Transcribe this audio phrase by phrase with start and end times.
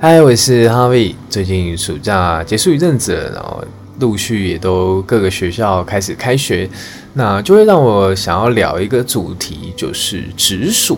[0.00, 1.12] 嗨，我是哈维。
[1.28, 3.60] 最近暑假结束一阵子，然后
[3.98, 6.70] 陆续也都各个学校开始开学，
[7.14, 10.96] 那就会让我想要聊一个主题，就是直属。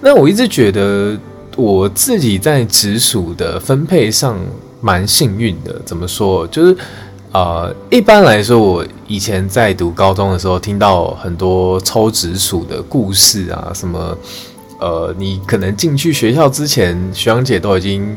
[0.00, 1.16] 那我一直觉得
[1.54, 4.36] 我自己在直属的分配上
[4.80, 5.80] 蛮幸运的。
[5.86, 6.44] 怎么说？
[6.48, 6.76] 就是
[7.30, 14.18] 呃，一般来说，我以前在读高中的时候，听到很多抽直属的故事啊，什么
[14.80, 18.16] 呃，你可能进去学校之前，学长姐都已经。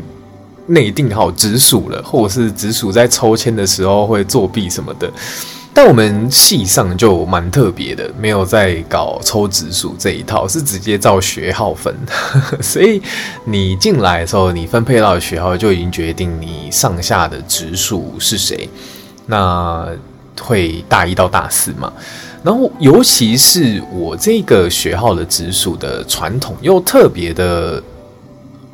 [0.67, 5.11] 内定好直属了，或者是直属在抽签的时候会作弊什么的，
[5.73, 11.93] 但我们系上就蛮特别的，没有在搞抽直属这一套，是直接照学号分，
[12.63, 13.01] 所以
[13.43, 18.69] 你进来的时候，你分配到的学号就已经决定你上下的直属是谁，
[19.25, 19.85] 那
[20.39, 21.91] 会大一到大四嘛，
[22.41, 27.83] 然后尤其是我这个学号的直属的传统又特别的。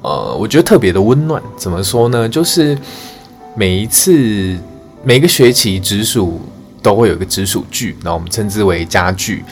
[0.01, 1.41] 呃，我觉得特别的温暖。
[1.57, 2.27] 怎么说呢？
[2.27, 2.77] 就是
[3.55, 4.57] 每一次
[5.03, 6.41] 每个学期直属
[6.81, 9.43] 都会有一个直属聚，然后我们称之为家聚，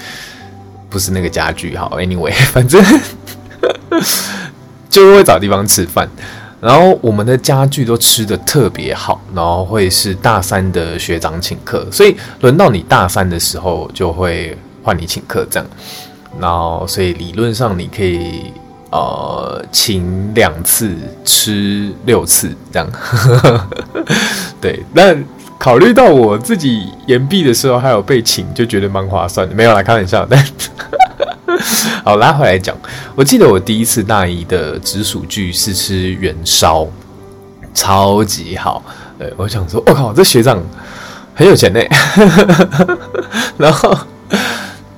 [0.89, 1.75] 不是那个家具。
[1.75, 2.81] 好，anyway， 反正
[4.89, 6.07] 就会找地方吃饭。
[6.61, 15.69] 然后我们的家具都吃得特别好，然后会是大三的学长请客，所以轮到你大三的时候就会换你请客这样。
[16.39, 18.53] 然后，所以理论上你可以。
[18.89, 22.89] 呃，请两次吃六次这样，
[24.61, 24.81] 对。
[24.95, 25.21] 但
[25.59, 29.53] 考虑到我自己延毕的时候还有被请，就觉得蛮划算的。
[29.53, 30.41] 没有啦开玩笑，但
[32.05, 32.73] 好拉回来讲，
[33.13, 36.87] 我记得我第一次大一的直属剧是吃元烧，
[37.73, 38.81] 超级好。
[39.19, 40.63] 对，我想说，我靠，这学长
[41.35, 41.81] 很有钱呢。
[43.57, 43.97] 然后，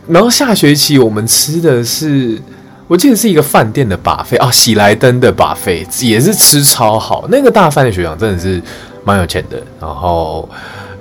[0.07, 2.39] 然后下学期我们吃的是。
[2.89, 7.27] 我记得是一个饭店的把费啊，喜来登的把费也是吃超好。
[7.29, 8.59] 那个大三的学长真的是
[9.03, 10.49] 蛮有钱的，然后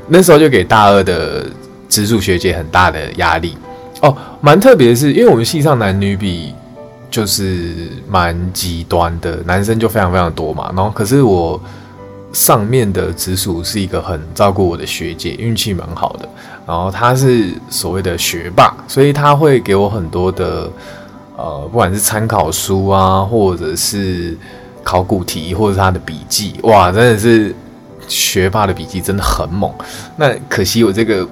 [0.07, 1.47] 那时候就给大二的
[1.89, 3.57] 直属学姐很大的压力
[4.03, 4.15] 哦。
[4.43, 6.53] 蛮特别的是，因为我们系上男女比
[7.11, 10.71] 就是蛮极端的，男生就非常非常多嘛。
[10.77, 11.59] 然后可是我
[12.35, 16.29] 上面的直属是一个很照顾我的学姐，运气蛮好的。
[16.67, 20.71] 然后她是所谓的学霸，所以她会给我很多的。
[21.39, 24.37] 呃，不管是参考书啊，或者是
[24.83, 27.55] 考古题，或者是他的笔记，哇，真的是
[28.09, 29.73] 学霸的笔记真的很猛。
[30.17, 31.25] 那可惜我这个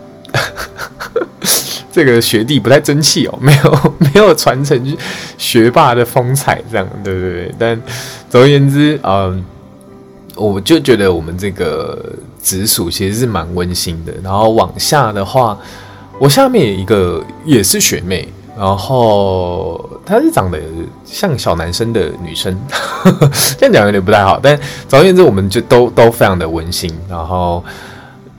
[1.90, 4.96] 这个学弟不太争气哦，没有 没有传承
[5.36, 7.54] 学霸的风采，这样对不对？
[7.58, 7.82] 但
[8.30, 9.44] 总而言之，嗯、
[10.36, 12.00] 呃，我就觉得我们这个
[12.40, 14.12] 直属其实是蛮温馨的。
[14.22, 15.58] 然后往下的话，
[16.20, 18.28] 我下面有一个也是学妹。
[18.58, 20.58] 然后她是长得
[21.04, 22.56] 像小男生的女生，
[23.58, 24.38] 这样讲有点不太好。
[24.40, 24.56] 但
[24.88, 27.62] 总而言之，我们就都都非常的温馨，然后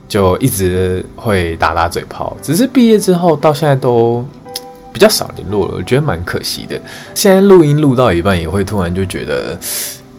[0.08, 2.34] 就一直会打打嘴炮。
[2.40, 4.26] 只是毕业之后到现在都
[4.94, 6.80] 比较少联络了，我觉得蛮可惜的。
[7.14, 9.54] 现在录音录到一半，也会突然就觉得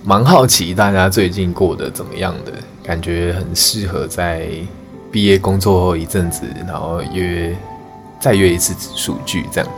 [0.03, 2.51] 蛮好奇大家最近过得怎么样的，
[2.83, 4.47] 感觉很适合在
[5.11, 7.57] 毕业工作后一阵子，然后约。
[8.21, 9.69] 再约一次数据，这样。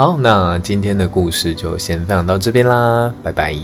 [0.00, 3.54] 好，那今天的故事就先分享到这边啦，拜拜。